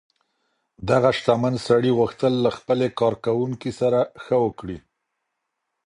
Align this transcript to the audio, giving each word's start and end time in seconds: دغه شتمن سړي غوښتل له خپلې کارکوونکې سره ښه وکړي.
دغه 0.89 1.09
شتمن 1.17 1.55
سړي 1.67 1.91
غوښتل 1.99 2.33
له 2.45 2.49
خپلې 2.57 2.87
کارکوونکې 2.99 3.71
سره 3.79 3.99
ښه 4.23 4.35
وکړي. 4.45 4.77